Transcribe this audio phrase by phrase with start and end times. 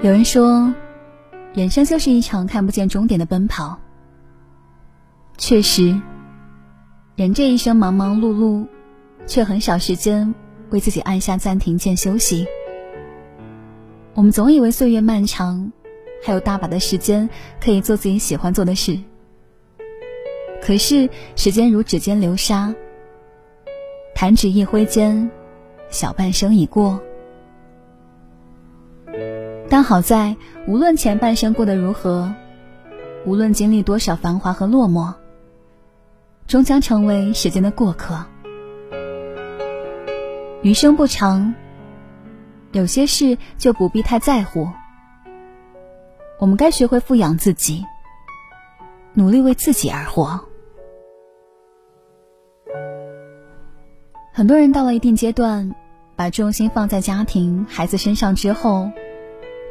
[0.00, 0.74] 有人说，
[1.54, 3.78] 人生就是一场看不见终点的奔跑。
[5.38, 6.00] 确实，
[7.14, 8.66] 人这一生忙忙碌碌，
[9.26, 10.34] 却很少时间
[10.70, 12.46] 为自己按下暂停键休息。
[14.14, 15.70] 我们总以为岁月漫长，
[16.24, 17.28] 还有大把的时间
[17.60, 18.98] 可以做自己喜欢做的事。
[20.60, 22.74] 可是时间如指尖流沙，
[24.14, 25.30] 弹指一挥间，
[25.90, 27.00] 小半生已过。
[29.72, 30.36] 但好在，
[30.66, 32.34] 无论前半生过得如何，
[33.24, 35.14] 无论经历多少繁华和落寞，
[36.46, 38.22] 终将成为时间的过客。
[40.60, 41.54] 余生不长，
[42.72, 44.68] 有些事就不必太在乎。
[46.38, 47.82] 我们该学会富养自己，
[49.14, 50.38] 努力为自己而活。
[54.34, 55.74] 很多人到了一定阶段，
[56.14, 58.90] 把重心放在家庭、孩子身上之后。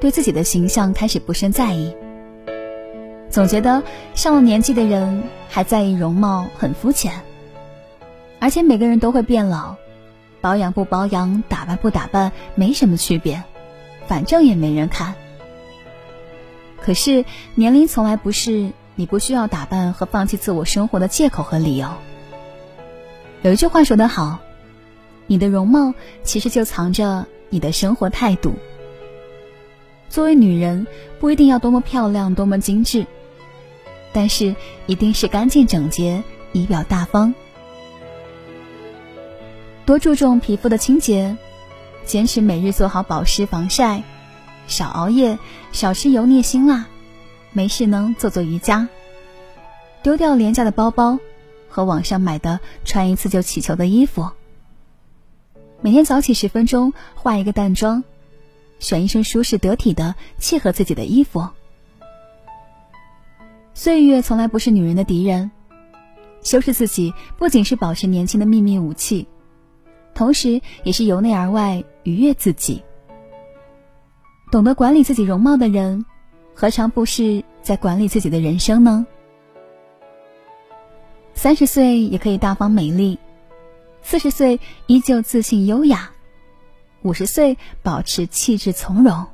[0.00, 1.94] 对自己的形象开始不甚在意，
[3.28, 3.82] 总觉得
[4.14, 7.20] 上了年纪的人还在意容貌很肤浅，
[8.38, 9.76] 而且每个人都会变老，
[10.40, 13.42] 保养不保养、打扮不打扮没什么区别，
[14.06, 15.14] 反正也没人看。
[16.80, 21.88] 可是年龄从来不是你不需要打扮和放弃自我生活的借口和理由。
[23.42, 24.38] 有一句话说得好，
[25.26, 28.54] 你的容貌其实就藏着你的生活态度。
[30.10, 30.88] 作为女人，
[31.20, 33.06] 不一定要多么漂亮、多么精致，
[34.12, 36.22] 但是一定是干净整洁、
[36.52, 37.32] 仪表大方。
[39.86, 41.36] 多注重皮肤的清洁，
[42.04, 44.02] 坚持每日做好保湿防晒，
[44.66, 45.38] 少熬夜，
[45.70, 46.86] 少吃油腻辛辣，
[47.52, 48.88] 没事呢做做瑜伽。
[50.02, 51.20] 丢掉廉价的包包
[51.68, 54.28] 和网上买的穿一次就起球的衣服。
[55.82, 58.02] 每天早起十分钟，化一个淡妆。
[58.80, 61.46] 选一身舒适得体的、契合自己的衣服。
[63.72, 65.52] 岁月从来不是女人的敌人，
[66.42, 69.28] 修饰自己不仅是保持年轻的秘密武器，
[70.12, 72.82] 同时也是由内而外愉悦自己。
[74.50, 76.04] 懂得管理自己容貌的人，
[76.54, 79.06] 何尝不是在管理自己的人生呢？
[81.32, 83.18] 三十岁也可以大方美丽，
[84.02, 86.10] 四十岁依旧自信优雅。
[87.02, 89.26] 五十岁保持气质从容。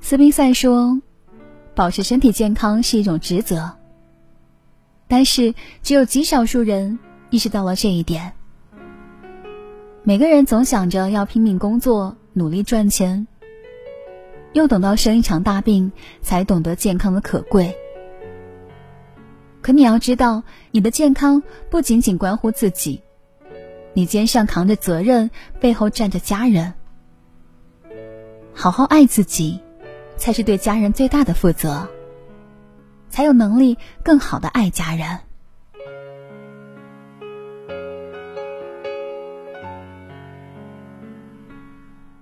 [0.00, 1.00] 斯宾塞说
[1.74, 3.76] ：“保持身体健康是一种职责。”
[5.06, 6.98] 但是，只有极少数人
[7.30, 8.32] 意识到了这一点。
[10.02, 13.26] 每个人总想着要拼命工作、努力赚钱，
[14.52, 15.92] 又等到生一场大病，
[16.22, 17.76] 才懂得健康的可贵。
[19.60, 23.02] 可你要知道，你的健康不仅仅关乎自己。
[23.92, 25.30] 你肩上扛着责任，
[25.60, 26.74] 背后站着家人。
[28.54, 29.60] 好好爱自己，
[30.16, 31.88] 才是对家人最大的负责，
[33.08, 35.18] 才有能力更好的爱家人。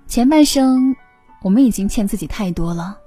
[0.07, 0.97] 前半生，
[1.43, 2.99] 我们已经欠自己太多了，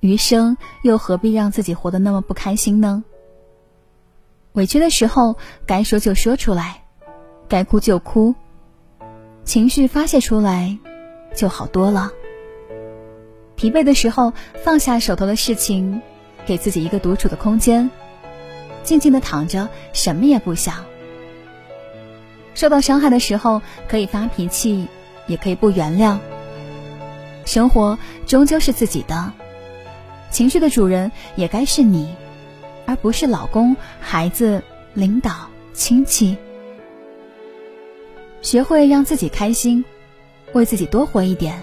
[0.00, 3.02] 余生又何必让自己活得那么不开心呢？
[4.52, 5.36] 委屈的时候，
[5.66, 6.84] 该说就说出来。
[7.48, 8.34] 该哭就哭，
[9.44, 10.76] 情绪发泄出来，
[11.34, 12.12] 就好多了。
[13.56, 16.02] 疲惫的时候，放下手头的事情，
[16.46, 17.90] 给自己一个独处的空间，
[18.84, 20.84] 静静的躺着，什么也不想。
[22.54, 24.86] 受到伤害的时候，可以发脾气，
[25.26, 26.18] 也可以不原谅。
[27.46, 29.32] 生活终究是自己的，
[30.30, 32.14] 情绪的主人也该是你，
[32.84, 36.36] 而不是老公、孩子、领导、亲戚。
[38.40, 39.84] 学会让自己开心，
[40.52, 41.60] 为自己多活一点，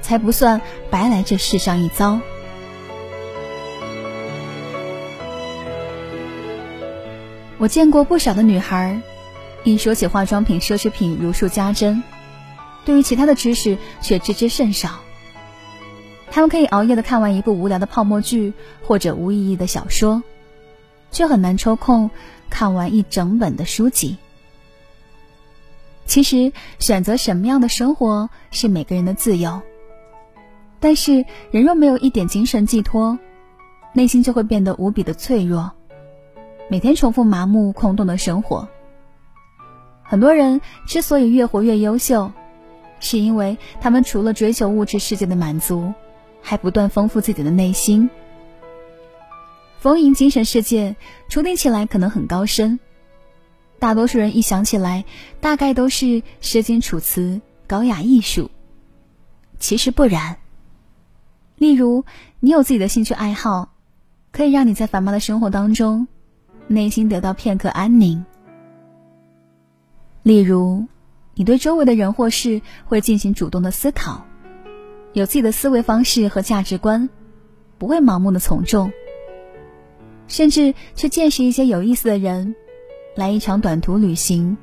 [0.00, 0.60] 才不算
[0.90, 2.20] 白来这世上一遭。
[7.58, 9.00] 我见过不少的女孩，
[9.64, 12.02] 一说起化妆品、奢侈品，如数家珍，
[12.84, 15.00] 对于其他的知识却知之甚少。
[16.30, 18.52] 她们可以熬夜的看完一部无聊的泡沫剧
[18.82, 20.22] 或者无意义的小说，
[21.12, 22.10] 却很难抽空
[22.50, 24.16] 看完一整本的书籍。
[26.12, 29.62] 其实选择什么样的生活是每个人的自由，
[30.78, 33.18] 但是人若没有一点精神寄托，
[33.94, 35.72] 内心就会变得无比的脆弱，
[36.68, 38.68] 每天重复麻木空洞的生活。
[40.02, 42.30] 很多人之所以越活越优秀，
[43.00, 45.94] 是因为他们除了追求物质世界的满足，
[46.42, 48.10] 还不断丰富自己的内心。
[49.78, 50.94] 丰盈精神世界，
[51.30, 52.78] 处理起来可能很高深。
[53.82, 55.04] 大多数人一想起来，
[55.40, 56.06] 大概都是
[56.40, 57.20] 《诗经》《楚辞》
[57.66, 58.48] 高雅艺术。
[59.58, 60.36] 其实不然。
[61.56, 62.04] 例如，
[62.38, 63.74] 你有自己的兴趣爱好，
[64.30, 66.06] 可以让你在繁忙的生活当中，
[66.68, 68.24] 内心得到片刻安宁。
[70.22, 70.86] 例如，
[71.34, 74.24] 你对周围的人或事会进行主动的思考，
[75.12, 77.10] 有自己的思维方式和价值观，
[77.78, 78.92] 不会盲目的从众。
[80.28, 82.54] 甚至去见识一些有意思的人，
[83.14, 84.56] 来一场短途旅行，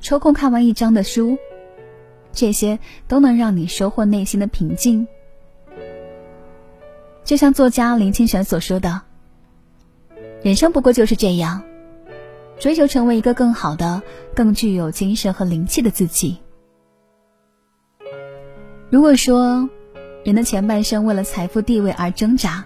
[0.00, 1.38] 抽空看完一章的书，
[2.32, 5.06] 这些都能让你收获内心的平静。
[7.22, 9.00] 就像作家林清玄所说的
[10.42, 11.62] ：“人生不过就是这样，
[12.58, 14.02] 追求成为一个更好的、
[14.34, 16.38] 更具有精神和灵气的自己。”
[18.90, 19.68] 如果说
[20.24, 22.64] 人的前半生为了财富地位而挣扎，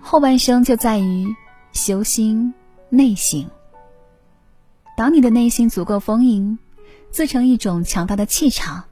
[0.00, 1.26] 后半生就在于
[1.72, 2.52] 修心
[2.96, 3.50] 内省。
[4.96, 6.58] 当你的内心足够丰盈，
[7.10, 8.84] 自成一种强大的气场，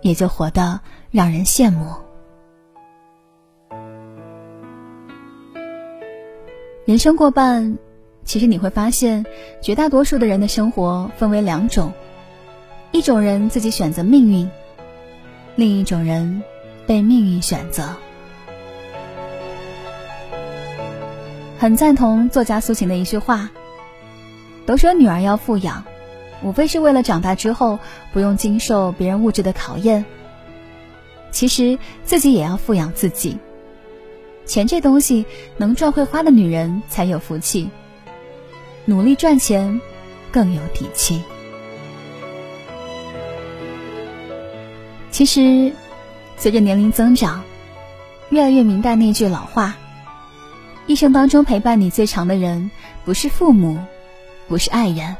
[0.00, 1.94] 也就活得让人羡慕。
[6.86, 7.76] 人生过半，
[8.24, 9.26] 其实你会发现，
[9.60, 11.92] 绝大多数的人的生活分为两种：
[12.92, 14.48] 一种人自己选择命运，
[15.56, 16.42] 另一种人
[16.86, 17.96] 被命运选择。
[21.58, 23.48] 很赞同作家苏秦的一句话
[24.66, 25.84] ：“都说女儿要富养，
[26.42, 27.78] 无非是为了长大之后
[28.12, 30.04] 不用经受别人物质的考验。
[31.30, 33.38] 其实自己也要富养自己。
[34.44, 35.24] 钱这东西，
[35.56, 37.70] 能赚会花的女人才有福气。
[38.84, 39.80] 努力赚钱，
[40.30, 41.22] 更有底气。
[45.10, 45.72] 其实，
[46.36, 47.42] 随着年龄增长，
[48.28, 49.74] 越来越明白那句老话。”
[50.86, 52.70] 一生当中陪伴你最长的人，
[53.04, 53.78] 不是父母，
[54.46, 55.16] 不是爱人，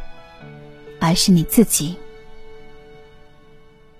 [1.01, 1.97] 而是你自己。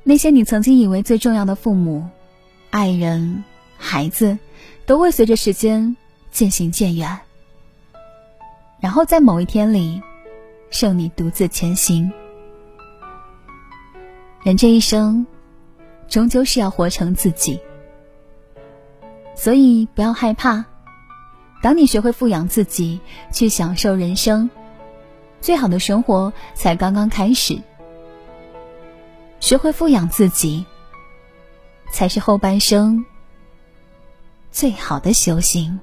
[0.05, 2.09] 那些你曾经以为最重要的父母、
[2.71, 3.43] 爱人、
[3.77, 4.39] 孩子，
[4.87, 5.97] 都会随着时间
[6.31, 7.19] 渐行渐远，
[8.79, 10.01] 然后在某一天里，
[10.71, 12.13] 剩你独自前行。
[14.45, 15.27] 人这一生，
[16.07, 17.59] 终究是要活成自己，
[19.35, 20.65] 所以不要害怕。
[21.67, 23.01] 当你学会富养自己，
[23.33, 24.49] 去享受人生，
[25.41, 27.61] 最好的生活才刚刚开始。
[29.41, 30.65] 学会富养自己，
[31.91, 33.05] 才是后半生
[34.53, 35.81] 最好的修行。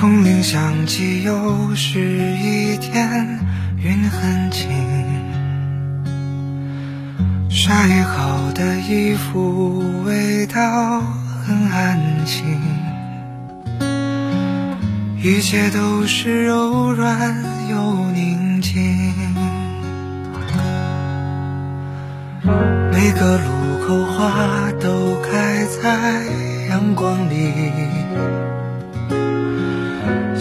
[0.00, 2.00] 风铃响起，又是
[2.38, 3.38] 一天，
[3.76, 4.66] 云很轻，
[7.50, 11.02] 晒好的衣服味道
[11.44, 12.46] 很安心，
[15.22, 17.36] 一切都是柔软
[17.68, 18.80] 又宁静。
[22.90, 26.24] 每个路口花都开在
[26.70, 27.52] 阳光里，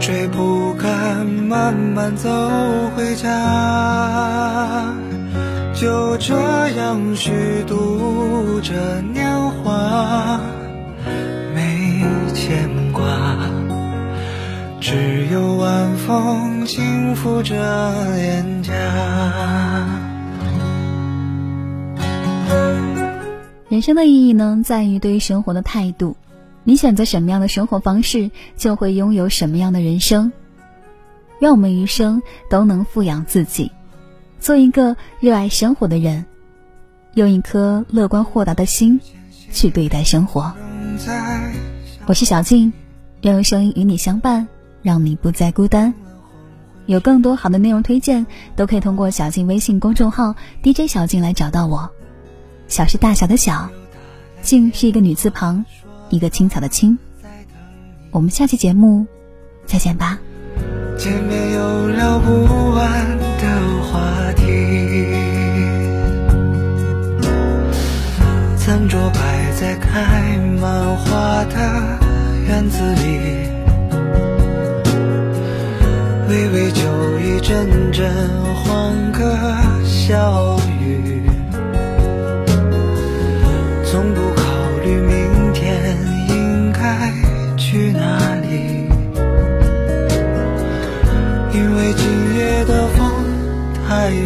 [0.00, 2.30] 不追不赶，慢慢走
[2.96, 4.94] 回家，
[5.74, 6.34] 就这
[6.70, 7.30] 样虚
[7.66, 9.30] 度着年
[9.62, 10.40] 华，
[11.54, 12.02] 没
[12.32, 13.04] 牵挂，
[14.80, 17.54] 只有晚风轻拂着
[18.16, 18.72] 脸颊。
[23.68, 26.16] 人生的意义呢，在于对生活的态度。
[26.70, 30.30] 你选择什么样的生活方式，就会拥有什么样的人生。
[31.40, 33.72] 愿我们余生都能富养自己，
[34.38, 36.24] 做一个热爱生活的人，
[37.14, 39.00] 用一颗乐观豁达的心
[39.50, 40.54] 去对待生活。
[42.06, 42.72] 我是小静，
[43.22, 44.46] 愿用声音与你相伴，
[44.80, 45.92] 让你不再孤单。
[46.86, 48.24] 有更多好的内容推荐，
[48.54, 51.90] 都可以通过小静微信公众号 DJ 小静来找到我。
[52.68, 53.68] 小是大小的小，
[54.40, 55.64] 静是一个女字旁，
[56.10, 56.98] 一个青草的青。
[58.10, 59.06] 我们下期节目
[59.64, 60.18] 再见吧。
[60.98, 63.44] 见面有聊不完的
[63.84, 64.44] 话题，
[68.58, 71.98] 餐桌摆在开满花的
[72.46, 73.48] 院子里，
[76.28, 76.82] 微微酒
[77.20, 78.12] 意，阵阵
[78.56, 79.38] 欢歌
[79.86, 81.22] 笑语，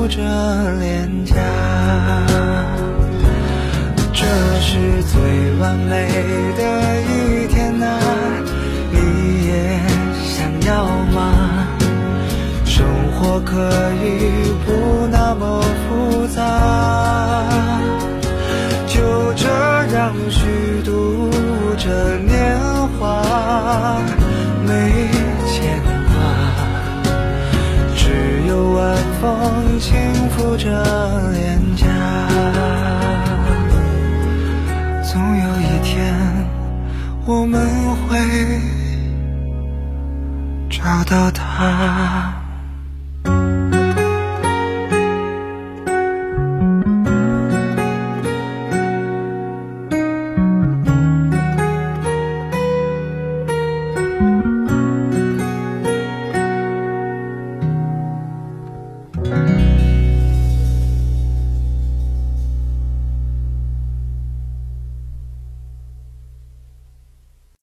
[0.00, 0.22] 轻拂着
[0.78, 1.34] 脸颊，
[4.14, 4.24] 这
[4.60, 5.20] 是最
[5.58, 6.08] 完美
[6.56, 6.62] 的
[7.02, 8.00] 一天啊！
[8.90, 8.96] 你
[9.46, 9.78] 也
[10.24, 11.68] 想要吗？
[12.64, 13.52] 生活可
[14.02, 16.40] 以不那么复杂，
[18.86, 19.48] 就这
[19.94, 21.30] 样虚度
[41.10, 41.28] 到